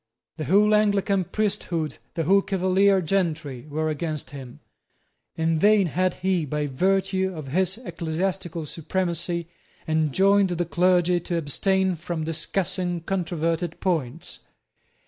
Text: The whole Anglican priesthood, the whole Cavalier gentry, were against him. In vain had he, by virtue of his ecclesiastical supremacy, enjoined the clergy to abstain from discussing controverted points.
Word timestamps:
The 0.37 0.45
whole 0.45 0.73
Anglican 0.73 1.25
priesthood, 1.25 1.99
the 2.15 2.23
whole 2.23 2.41
Cavalier 2.41 3.01
gentry, 3.01 3.67
were 3.69 3.87
against 3.91 4.31
him. 4.31 4.59
In 5.35 5.59
vain 5.59 5.85
had 5.85 6.15
he, 6.15 6.43
by 6.43 6.65
virtue 6.65 7.31
of 7.35 7.49
his 7.49 7.77
ecclesiastical 7.77 8.65
supremacy, 8.65 9.47
enjoined 9.87 10.49
the 10.49 10.65
clergy 10.65 11.19
to 11.19 11.37
abstain 11.37 11.93
from 11.93 12.23
discussing 12.23 13.01
controverted 13.01 13.79
points. 13.79 14.39